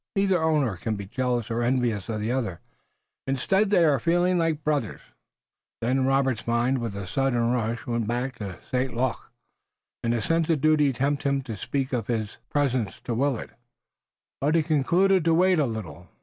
Neither 0.15 0.41
owner 0.41 0.77
can 0.77 0.95
be 0.95 1.05
jealous 1.05 1.51
or 1.51 1.61
envious 1.61 2.09
of 2.09 2.19
the 2.21 2.31
other; 2.31 2.59
instead 3.27 3.69
they 3.69 3.85
are 3.85 3.99
feeling 3.99 4.39
like 4.39 4.63
brothers." 4.63 5.01
Then 5.79 6.07
Robert's 6.07 6.47
mind 6.47 6.79
with 6.79 6.95
a 6.95 7.05
sudden 7.05 7.51
rush, 7.51 7.85
went 7.85 8.07
back 8.07 8.39
to 8.39 8.57
St. 8.67 8.95
Luc, 8.97 9.31
and 10.03 10.11
his 10.11 10.25
sense 10.25 10.49
of 10.49 10.59
duty 10.59 10.91
tempted 10.91 11.29
him 11.29 11.41
to 11.43 11.55
speak 11.55 11.93
of 11.93 12.07
his 12.07 12.39
presence 12.49 12.99
to 13.01 13.13
Willet, 13.13 13.51
but 14.39 14.55
he 14.55 14.63
concluded 14.63 15.23
to 15.25 15.35
wait 15.35 15.59
a 15.59 15.67
little. 15.67 16.07